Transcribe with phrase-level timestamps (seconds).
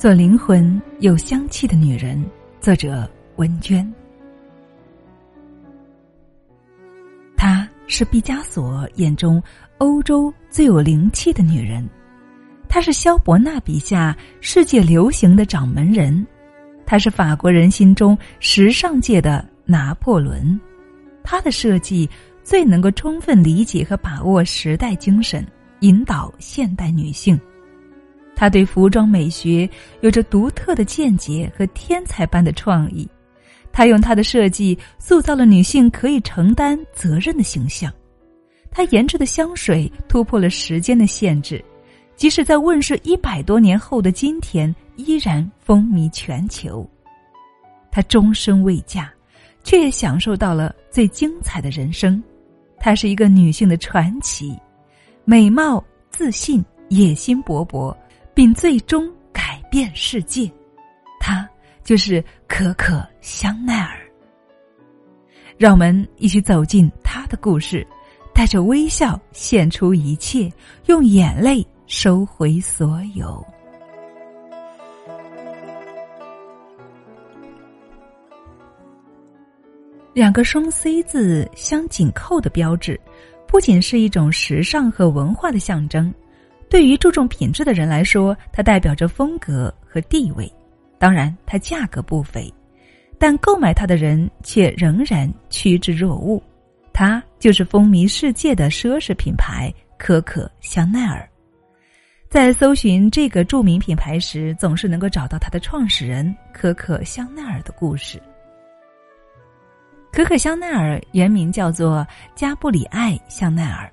[0.00, 2.24] 做灵魂有香气的女人，
[2.58, 3.06] 作者
[3.36, 3.86] 文娟。
[7.36, 9.42] 她是毕加索眼中
[9.76, 11.86] 欧洲最有灵气的女人，
[12.66, 16.26] 她是萧伯纳笔下世界流行的掌门人，
[16.86, 20.58] 她是法国人心中时尚界的拿破仑。
[21.22, 22.08] 她的设计
[22.42, 25.46] 最能够充分理解和把握时代精神，
[25.80, 27.38] 引导现代女性。
[28.40, 29.68] 他对服装美学
[30.00, 33.06] 有着独特的见解和天才般的创意，
[33.70, 37.92] 他用他的设计塑造了女性可以承担责任的形象。
[38.70, 41.62] 他研制的香水突破了时间的限制，
[42.16, 46.88] 即使在问世一百多年后的今天，依然风靡全球。
[47.90, 49.12] 他终身未嫁，
[49.62, 52.22] 却也享受到了最精彩的人生。
[52.78, 54.58] 她是一个女性的传奇，
[55.26, 57.94] 美貌、自信、野心勃勃。
[58.34, 60.50] 并最终改变世界，
[61.18, 61.48] 他
[61.84, 64.00] 就是可可香奈儿。
[65.58, 67.86] 让我们一起走进他的故事，
[68.32, 70.50] 带着微笑献出一切，
[70.86, 73.44] 用眼泪收回所有。
[80.12, 83.00] 两个双 C 字相紧扣的标志，
[83.46, 86.12] 不仅是一种时尚和文化的象征。
[86.70, 90.50] 对于注重品质的人来说，它代表着风格和地位。
[90.98, 92.52] 当然，它价格不菲，
[93.18, 96.40] 但购买它的人却仍然趋之若鹜。
[96.92, 101.28] 它就是风靡世界的奢侈品牌可可香奈儿。
[102.28, 108.22] 在搜寻这个著名品牌时，总是能够找到它的创始人可可香奈儿的故事。
[110.12, 113.90] 可可香奈儿原名叫做加布里埃香奈儿。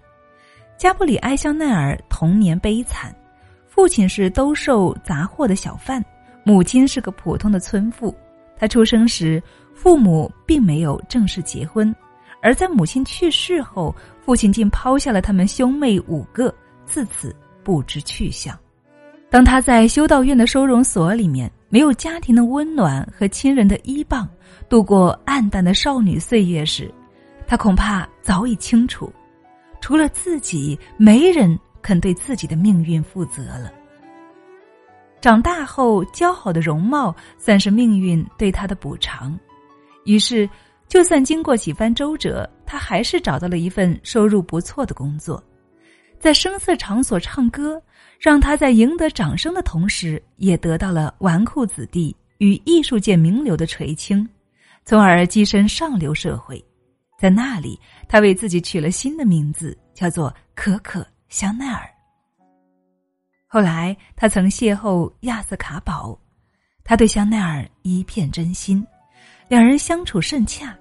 [0.77, 3.13] 加布里埃·香奈儿童年悲惨，
[3.67, 6.03] 父亲是兜售杂货的小贩，
[6.43, 8.15] 母亲是个普通的村妇。
[8.55, 9.41] 他出生时，
[9.73, 11.93] 父母并没有正式结婚，
[12.43, 16.53] 而在母亲去世后，父亲竟抛下了他们兄妹五个，
[16.85, 18.55] 自此不知去向。
[19.29, 24.29] 当他在修道院的收容所里面，没有家庭的温暖和亲人的依傍，
[24.69, 26.93] 度过暗淡的少女岁月时，
[27.47, 29.11] 他恐怕早已清楚。
[29.87, 33.71] 除了自己，没人肯对自己的命运负责了。
[35.21, 39.39] 长大后，姣好的容貌算是命运对他的补偿。
[40.03, 40.49] 于是，
[40.89, 45.41] 就算经过几番周折，他还是找到了一份收入不错的工作，
[46.19, 47.81] 在声色场所唱歌，
[48.19, 54.27] 让他在赢得掌声的同时，也得到了纨绔子弟与艺术界名流的垂青，
[54.83, 56.61] 从而跻身上流社会。
[57.17, 61.89] 在那里，他为自己取了新的名字，叫做可可香奈儿。
[63.47, 66.19] 后来，他曾邂逅亚瑟卡宝，
[66.83, 68.85] 他对香奈儿一片真心，
[69.47, 70.77] 两人相处甚洽。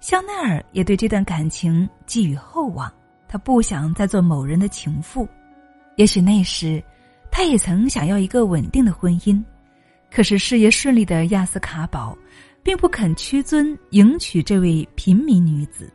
[0.00, 2.90] 香奈儿也对这段感情寄予厚望，
[3.28, 5.28] 他不想再做某人的情妇。
[5.96, 6.82] 也许那时，
[7.30, 9.42] 他也曾想要一个稳定的婚姻，
[10.10, 12.16] 可是事业顺利的亚瑟卡宝。
[12.64, 15.88] 并不肯屈尊迎娶这位平民女子。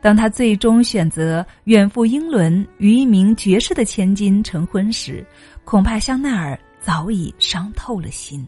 [0.00, 5.26] 当他最终选择远赴英伦与一名爵士的千金成婚时，
[5.64, 8.46] 恐怕香奈儿早已伤透了心。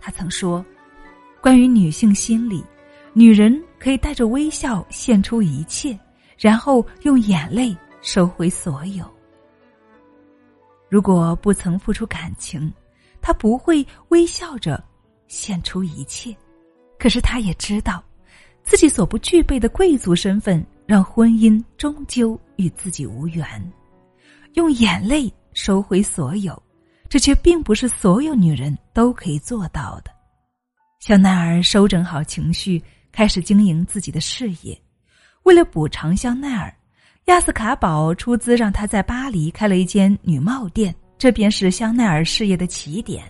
[0.00, 0.64] 他曾说
[1.40, 2.64] ：“关于女性心理，
[3.12, 5.96] 女人可以带着微笑献出一切，
[6.36, 9.04] 然后用眼泪收回所有。
[10.88, 12.72] 如果不曾付出感情，
[13.20, 14.82] 她不会微笑着
[15.28, 16.36] 献出一切。”
[17.02, 18.00] 可是，他也知道，
[18.62, 23.44] 自己所不具备的贵族身份，让婚姻终究与自己无缘。
[24.52, 26.62] 用眼泪收回所有，
[27.08, 30.12] 这却并不是所有女人都可以做到的。
[31.00, 32.80] 香奈儿收整好情绪，
[33.10, 34.80] 开始经营自己的事业。
[35.42, 36.72] 为了补偿香奈儿，
[37.24, 43.24] 亚斯卡宝出资让他在巴黎开了一间女帽店，这便是香奈儿事业的起点。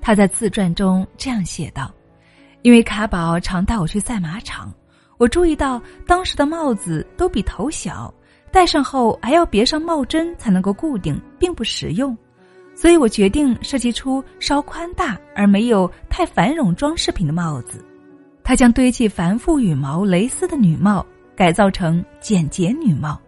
[0.00, 1.92] 他在自传中这样写道
[2.62, 4.72] ：“因为卡宝常带我去赛马场，
[5.18, 8.12] 我注意到当时的帽子都比头小，
[8.50, 12.16] 戴上后还要别上帽针才能够固定，并不实用。
[12.74, 17.84] 所以我决定设计出稍宽大而没有太繁荣装饰品的帽子。
[18.42, 21.04] 他将堆砌繁复羽毛、蕾丝的女帽
[21.36, 23.20] 改造成简洁女帽，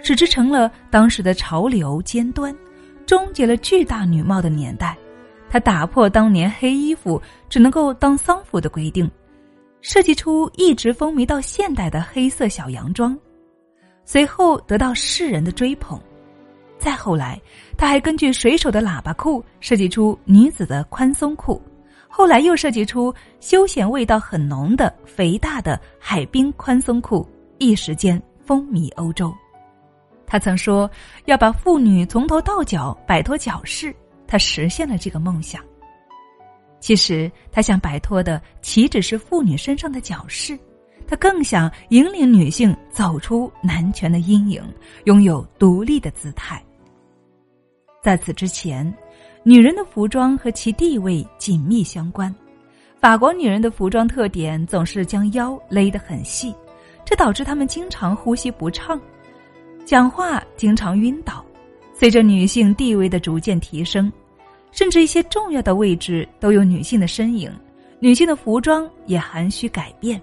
[0.00, 2.54] 使之成了当时的潮流尖端，
[3.04, 4.96] 终结了巨大女帽的年代。”
[5.50, 9.10] 他打破当年黑衣服只能够当丧服的规定，
[9.80, 13.18] 设计出一直风靡到现代的黑色小洋装，
[14.04, 16.00] 随后得到世人的追捧，
[16.78, 17.40] 再后来，
[17.76, 21.60] 他还根据水手的喇叭裤设计出女子的宽松裤，
[22.08, 29.34] 后来又设计出休闲味道很浓的肥大的海滨宽松裤，一时间风靡欧洲。
[30.26, 30.88] 他曾说
[31.24, 33.92] 要把妇女从头到脚摆脱矫饰，
[34.30, 35.60] 他实现了这个梦想。
[36.78, 40.56] 其实他想摆脱的岂止是妇女身上的矫饰，
[41.06, 44.62] 他更想引领女性走出男权的阴影，
[45.04, 46.64] 拥有独立的姿态。
[48.00, 48.90] 在此之前，
[49.42, 52.34] 女人的服装和其地位紧密相关。
[52.98, 56.54] 法国女人的服装特点总是将腰勒得很细，
[57.04, 58.98] 这导致她们经常呼吸不畅，
[59.84, 61.44] 讲话经常晕倒。
[61.92, 64.10] 随着女性地位的逐渐提升，
[64.72, 67.50] 甚至一些重要的位置都有女性的身影，
[67.98, 70.20] 女性的服装也含蓄改变。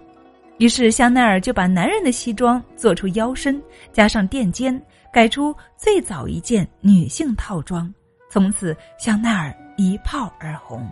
[0.58, 3.62] 于是香奈儿就把男人的西装做出腰身，
[3.92, 4.82] 加上垫肩。
[5.10, 7.92] 改出最早一件女性套装，
[8.30, 10.88] 从此香奈儿一炮而红。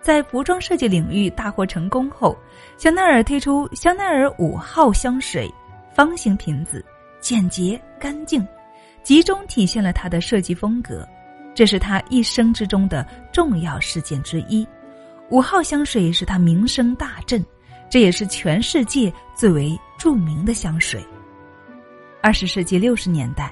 [0.00, 2.36] 在服装设计领域大获成功后，
[2.76, 5.52] 香奈儿推出香奈儿五号香水，
[5.92, 6.84] 方形瓶子，
[7.18, 8.46] 简洁干净，
[9.02, 11.08] 集中体现了他的设计风格。
[11.56, 14.64] 这是他一生之中的重要事件之一。
[15.30, 17.42] 五号香水使他名声大振，
[17.88, 21.02] 这也是全世界最为著名的香水。
[22.20, 23.50] 二十世纪六十年代，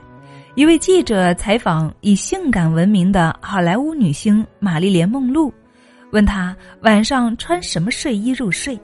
[0.54, 5.50] 一位记者采访以性感闻名的好莱坞女星玛丽莲·梦露，
[6.12, 8.78] 问她晚上穿什么睡衣入睡。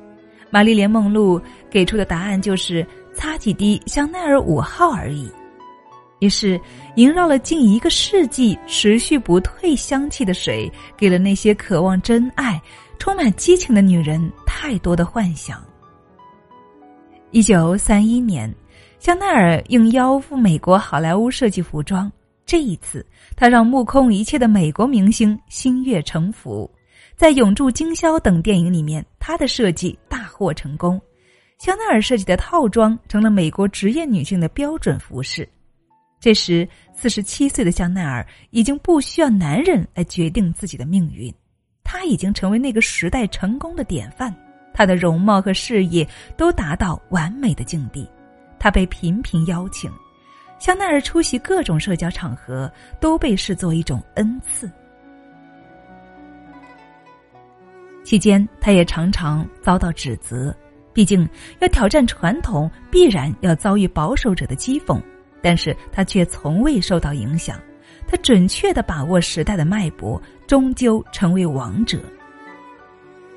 [0.48, 1.38] 玛丽莲·梦露
[1.70, 5.30] 给出的答案就是擦几滴香奈儿五号而已。
[6.20, 6.60] 于是，
[6.96, 12.60] 萦绕了近一个世纪、持续不退香气的水，给了那些渴望真爱、
[12.98, 15.62] 充满激情的女人太多的幻想。
[17.32, 18.54] 一九三一年。
[18.98, 22.12] 香奈儿应邀赴美国好莱坞设计服装，
[22.44, 26.70] 这一次他让目空一切的美国明星心悦诚服。
[27.16, 31.00] 在《永驻经销》等电影里面，他的设计大获成功。
[31.56, 35.48] 香奈儿设计的套装成了美国职业女性的标准服饰。
[36.20, 41.34] 这时，四十七岁的香奈儿已经不需要男人来决定自己的命运，
[41.82, 44.34] 她已经成为那个时代成功的典范。
[44.74, 46.06] 她的容貌和事业
[46.36, 48.06] 都达到完美的境地。
[48.58, 49.90] 他被频频邀请，
[50.58, 52.70] 香奈儿出席各种社交场合
[53.00, 54.70] 都被视作一种恩赐。
[58.04, 60.54] 期间，他也常常遭到指责，
[60.92, 61.26] 毕竟
[61.60, 65.00] 要挑战传统，必然要遭遇保守者的讥讽。
[65.42, 67.60] 但是他却从未受到影响，
[68.06, 71.98] 他准确的把握时代的脉搏，终究成为王者。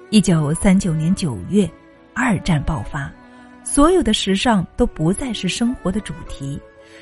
[0.10, 1.70] 一九三九年九月，
[2.14, 3.12] 二战爆发。
[3.64, 6.60] 所有的时尚都不再是生活的主题，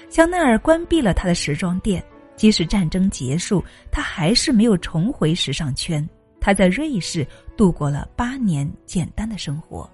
[0.10, 2.04] 香奈儿关闭了他的时装店。
[2.36, 6.08] 即使战争结束，他还是没有重回时尚圈。
[6.40, 7.26] 他在瑞士
[7.56, 9.88] 度过了八年简单的生活。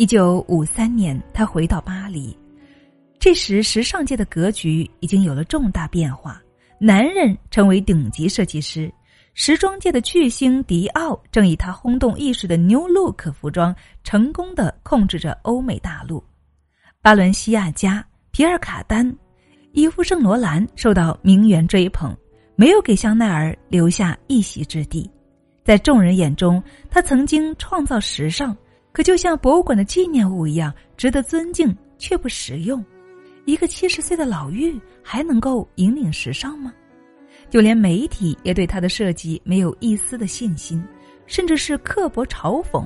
[0.00, 2.34] 一九五三年，他回到巴黎，
[3.18, 6.40] 这时时尚界的格局已经有了重大变化，
[6.78, 8.90] 男人成为顶级设计师。
[9.34, 16.24] 时装界的巨星迪奥正以他轰动一时的 New Look 服装，成功的控制着欧美大陆。
[17.02, 19.14] 巴伦西亚加、皮尔卡丹、
[19.72, 22.16] 伊夫圣罗兰受到名媛追捧，
[22.56, 25.10] 没有给香奈儿留下一席之地。
[25.62, 28.56] 在众人眼中，他曾经创造时尚，
[28.92, 32.84] 可就像博物馆的纪念物一样，值得尊敬却不实用。
[33.44, 36.72] 一个七十岁的老妪还能够引领时尚吗？
[37.48, 40.82] 就连媒体也对他的设计没有一丝的信心，
[41.26, 42.84] 甚至是刻薄嘲讽。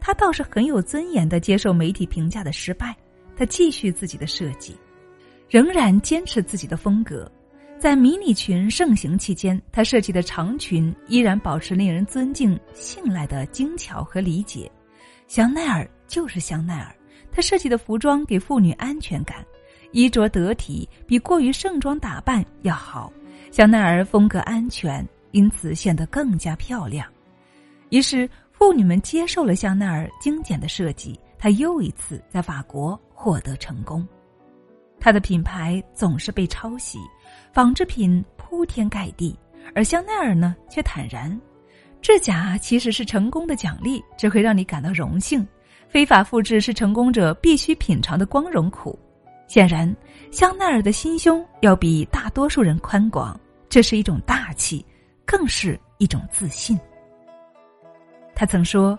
[0.00, 2.94] 他倒是很有尊严的接受媒体评价的失败，
[3.36, 4.76] 他继续自己的设计，
[5.48, 7.30] 仍然坚持自己的风格。
[7.78, 14.70] 在迷你裙盛行期间，他设计的长裙依然保持令人尊敬、信赖的精巧和理解。
[15.26, 16.94] 香奈儿就是香奈儿，
[17.32, 19.44] 他设计的服装给妇女安全感，
[19.92, 23.12] 衣着得体，比过于盛装打扮要好。
[23.50, 27.06] 香奈儿风格安全，因此显得更加漂亮。
[27.90, 34.06] 于是，妇女们接受了香奈儿精简的设计，她又一次在法国获得成功。
[35.00, 36.98] 她的品牌总是被抄袭，
[37.52, 39.36] 仿制品铺天盖地，
[39.74, 41.40] 而香奈儿呢，却坦然：
[42.04, 45.42] 制假其实是成功的奖励，这会让你感到荣幸；
[45.88, 48.98] 非法复制是成功者必须品尝的光荣苦。
[49.46, 49.90] 显然，
[50.30, 53.40] 香奈儿的心胸要比大多数人宽广。
[53.70, 54.84] 这是一种大气，
[55.24, 56.78] 更是一种自信。
[58.34, 58.98] 他曾说：“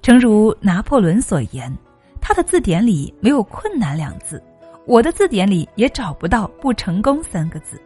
[0.00, 1.76] 诚如拿破仑所言，
[2.20, 4.40] 他的字典里没有困难两字，
[4.86, 7.82] 我的字典里也找不到“不成功”三个字。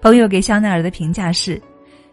[0.00, 1.60] 朋友给香奈儿的评价是：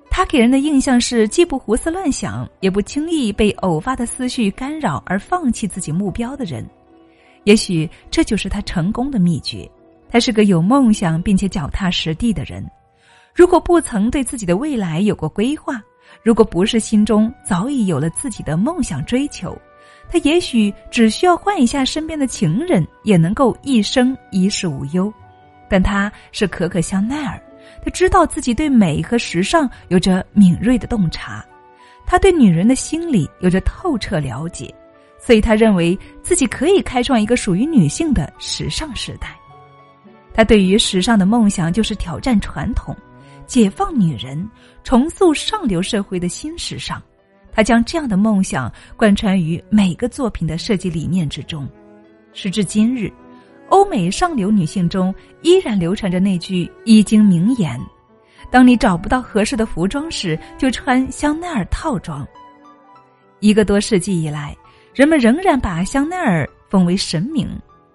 [0.10, 6.66] 他给人的印象是既不胡思乱想，也不轻易被偶发的思绪干扰而放弃自己目标的人。
[7.46, 9.70] 也许这就是他成功的秘诀。
[10.12, 12.66] 他是个有梦想并且脚踏实地的人。
[13.34, 15.80] 如果不曾对自己的未来有过规划，
[16.24, 19.56] 如果不是心中早已有了自己的梦想追求，
[20.10, 25.14] 他也许只需要换一下身边的情人，也能够一生衣食无忧。
[25.70, 27.40] 但他是可可香奈儿，
[27.84, 31.46] 他知道自己对美和时尚有着敏锐的洞察，
[32.06, 34.74] 他对女人的心理有着透彻了解，
[35.20, 39.36] 所以他认为自己可以开创一个属于女性的时尚时代。
[40.34, 42.96] 他对于时尚的梦想就是挑战传统。
[43.46, 44.48] 解放女人，
[44.84, 47.02] 重塑上流社会的新时尚，
[47.52, 51.68] 他将这样的梦想贯穿于每个作品的设计理念之中。
[52.32, 53.12] 时至今日，
[53.70, 57.80] 欧美上流女性中依然流传着那句易经名言
[58.52, 62.28] ：“当你找不到合适的服装时，就穿香奈儿套装。”
[63.40, 64.56] 一个多世纪以来，
[64.94, 67.48] 人们仍然把香奈儿奉为神明，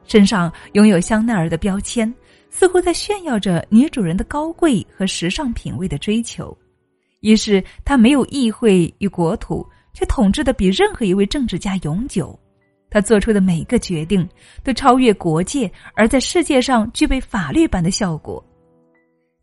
[0.05, 2.13] 身上拥有香奈儿的标签。
[2.57, 6.57] 似乎在炫耀着女主人的高贵和时尚品味的追求，
[7.19, 12.39] 于是他没有议会与国土，却统治的比任何一位政治家永久。
[12.95, 14.27] 他做出的每个决定
[14.63, 18.43] 都超越国界，而在世界上具备法律般的效果。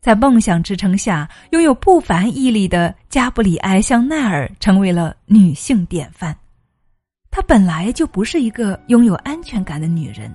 [0.00, 6.34] 在梦想支撑下，拥有不凡毅力的加布里埃·香奈儿成为了女性典范。
[7.30, 10.34] 她本来就不是一个拥有安全感的女人。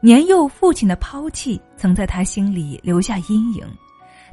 [0.00, 3.66] 年幼父亲的抛弃曾在他心里留下阴影，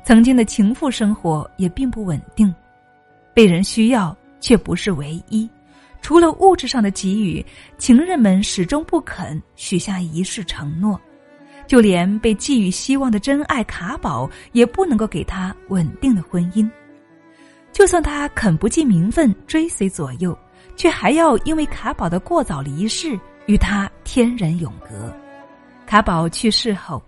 [0.01, 2.56] 曾经的情妇生活也并不稳定，
[3.34, 5.50] 被人需要却不是唯一。
[6.03, 7.43] 除了物质上的给予，
[7.77, 11.00] 情人们始终不肯许下一世承诺，
[11.65, 16.69] 就连被寄予希望的真爱卡宝也不能够给他稳定的婚姻。
[17.72, 20.38] 就算他肯不计名分追随左右，
[20.75, 25.12] 却还要因为卡宝的过早离世与他天人永隔。
[25.86, 27.01] 卡宝去世后，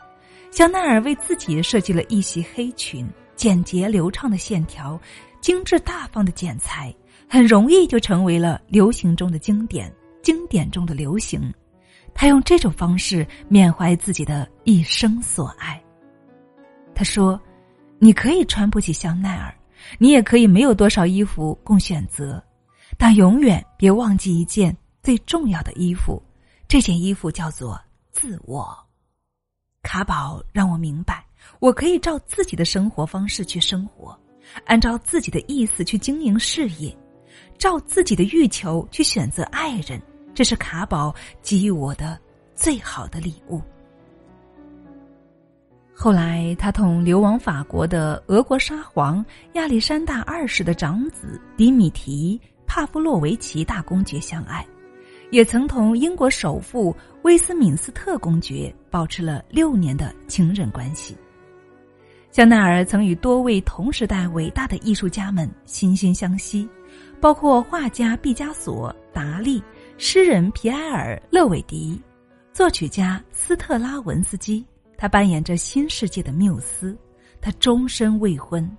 [0.51, 4.97] 香奈儿为自己设计了一袭黑裙，简洁流畅的线条，
[5.41, 6.95] 精致大方的剪裁，
[7.29, 11.53] 很容易就成为了流行中的经典，经典中的流行。
[12.13, 15.82] 他用这种方式缅怀自己的一生所爱。
[16.94, 17.39] 他说
[18.00, 19.53] ：“你可以穿不起香奈儿，
[19.98, 22.41] 你也可以没有多少衣服供选择，
[22.98, 26.22] 但永远别忘记一件最重要的衣服，
[26.67, 27.79] 这件衣服叫做。”
[28.15, 28.74] 自我，
[29.84, 31.25] 卡宝让我明白，
[31.60, 34.17] 我可以照自己的生活方式去生活，
[34.67, 36.98] 按照自己的意思去经营事业，
[37.57, 40.01] 照自己的欲求去选择爱人。
[40.33, 42.19] 这是卡宝给予我的
[42.55, 43.62] 最好的礼物。
[45.93, 54.65] 后来，他同流亡法国的俄国沙皇亚历山大二世的长子迪米提·帕夫洛维奇大公爵相爱。
[55.31, 61.17] 也曾同英国首富威斯敏斯特公爵保持了六年的情人关系。
[62.29, 66.69] 香奈儿曾与多位同时代伟大的艺术家们惺惺相惜，
[67.19, 69.63] 包括画家毕加索、达利、
[69.98, 72.01] 诗人皮埃尔·勒韦迪、
[72.53, 74.65] 作曲家斯特拉文斯基。
[74.98, 76.98] 他扮演着新世界的缪斯。
[77.41, 78.69] 他终身未婚。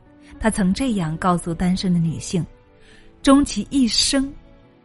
[0.41, 2.45] 他曾这样告诉单身的女性
[3.23, 4.33] ：“终其一生。”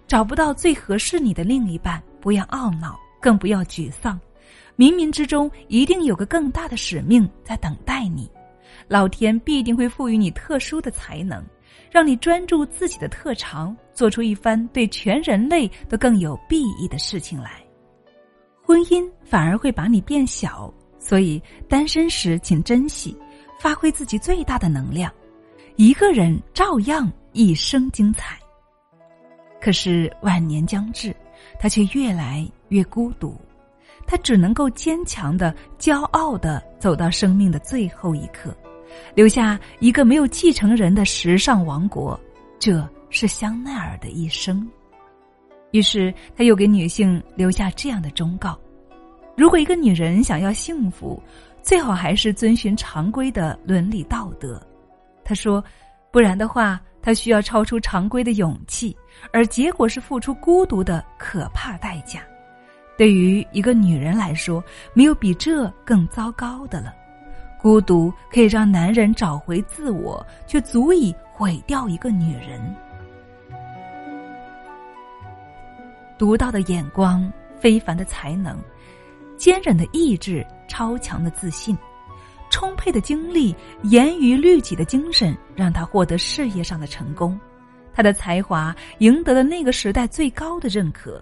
[0.08, 4.20] 找不到最合适你的另一半，不要懊恼，更不要沮丧。
[4.76, 8.30] 冥冥之中，一定有个更大的使命在等待你。
[8.88, 11.42] 老天必定会赋予你特殊的才能，
[11.92, 17.62] 让你专注自己的特长，做出一番对全人类都更有裨益的事情来。
[18.64, 23.18] 婚姻反而会把你变小，所以单身时请珍惜，
[23.60, 25.12] 发挥自己最大的能量。
[25.76, 28.40] 一个人照样一生精彩。
[29.60, 31.14] 可是晚年将至，
[31.60, 33.36] 他却越来越孤独，
[34.08, 38.56] 他只能够坚强的、骄傲的走到生命的最后一刻，
[39.16, 42.20] 留下一个没有继承人的时尚王国。
[42.60, 44.68] 这是香奈儿的一生。
[45.72, 48.60] 于是他又给女性留下这样的忠告：
[49.36, 51.22] 如果一个女人想要幸福，
[51.62, 54.62] 最好还是遵循常规的伦理道德。
[55.24, 55.64] 他说，
[56.12, 56.82] 不然的话。
[57.04, 58.96] 他需要超出常规的勇气，
[59.34, 62.22] 而结果是付出孤独的可怕代价。
[62.96, 66.94] 对于一个女人来说，没有比这更糟糕的了。
[67.62, 72.60] 孤独可以让男人找回自我，却足以毁掉一个女人。
[76.18, 78.58] 独到的眼光，非凡的才能，
[79.38, 81.78] 坚韧的意志、超强的自信、
[82.50, 87.40] 充沛的精力、严于律己的精神，让他获得事业上的成功。
[87.94, 91.22] 他的才华赢得了那个时代最高的认可，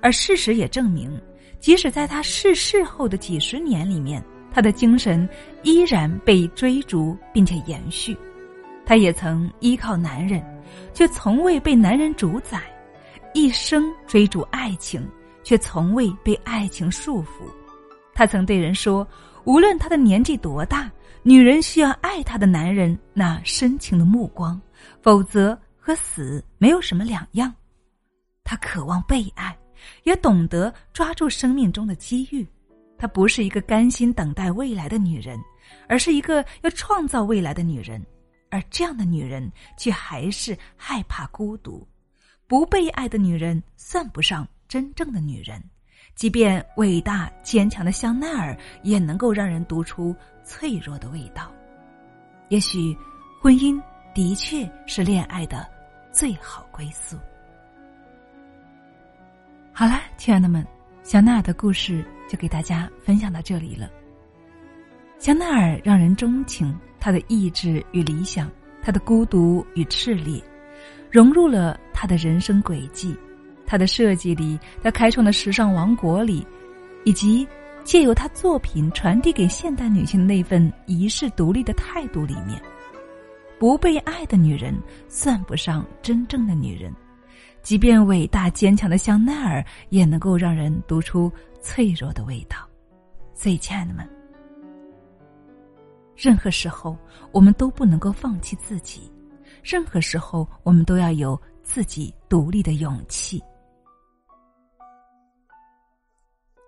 [0.00, 1.20] 而事实也证明，
[1.60, 4.22] 即使在他逝世后的几十年里面，
[4.58, 5.28] 他的精神
[5.62, 8.18] 依然被追逐并且延续。
[8.84, 10.44] 他也曾依靠男人，
[10.92, 12.60] 却从未被男人主宰，
[13.34, 15.08] 一生追逐爱情，
[15.44, 17.44] 却从未被爱情束缚。
[18.12, 19.06] 他曾对人说
[19.46, 20.90] ：“无论他的年纪多大，
[21.22, 24.60] 女人需要爱她的男人那深情的目光，
[25.00, 27.54] 否则。”和死没有什么两样，
[28.44, 29.56] 她渴望被爱，
[30.02, 32.44] 也懂得抓住生命中的机遇。
[32.98, 35.38] 她不是一个甘心等待未来的女人，
[35.88, 38.04] 而是一个要创造未来的女人。
[38.50, 41.86] 而这样的女人，却还是害怕孤独。
[42.46, 45.62] 不被爱的女人，算不上真正的女人。
[46.14, 51.52] 即便伟大坚强的香奈儿，也能够让人读出脆弱的味道。
[52.48, 52.96] 也许，
[53.40, 53.80] 婚姻
[54.14, 55.66] 的确是恋爱的。
[56.10, 57.16] 最好归宿。
[59.72, 60.66] 好了，亲爱的们，
[61.08, 63.90] 香奈儿的故事就给大家分享到这里了。
[65.18, 68.46] 香奈儿让人钟情，她的意志与理想，
[68.82, 70.38] 她的孤独与炽烈，
[71.10, 73.16] 融入了她的人生轨迹。
[73.64, 76.46] 她的设计里，她开创的时尚王国里，
[77.04, 77.48] 以及
[77.84, 82.60] 借由她作品传递给现代女性的那份遗世独立的态度里面。
[83.58, 86.92] 不被爱的女人算不上真正的女人，
[87.68, 92.66] 即便伟大坚强的香奈儿，也能够让人读出脆弱的味道。
[93.34, 94.08] 所以，亲爱的们，
[96.16, 96.96] 任何时候
[97.30, 99.12] 我们都不能够放弃自己，
[99.62, 103.38] 任何时候我们都要有自己独立的勇气。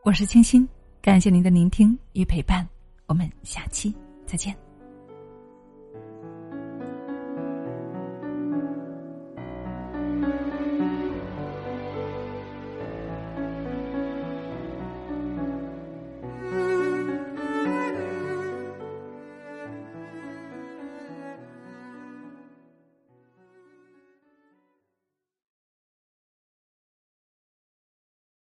[0.04, 0.68] 我是清新，
[1.00, 2.68] 感谢您的聆听与陪伴，
[3.06, 3.96] 我们下期
[4.26, 4.54] 再见。